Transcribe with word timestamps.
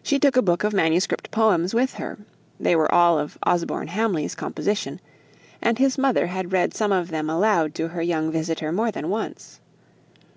She 0.00 0.20
took 0.20 0.36
a 0.36 0.42
book 0.42 0.62
of 0.62 0.72
MS. 0.72 1.08
poems 1.32 1.74
with 1.74 1.94
her; 1.94 2.20
they 2.60 2.76
were 2.76 2.94
all 2.94 3.18
of 3.18 3.36
Osborne 3.42 3.88
Hamley's 3.88 4.36
composition; 4.36 5.00
and 5.60 5.76
his 5.76 5.98
mother 5.98 6.28
had 6.28 6.52
read 6.52 6.72
some 6.72 6.92
of 6.92 7.08
them 7.08 7.28
aloud 7.28 7.74
to 7.74 7.88
her 7.88 8.00
young 8.02 8.30
visitor 8.30 8.70
more 8.70 8.92
than 8.92 9.08
once. 9.10 9.58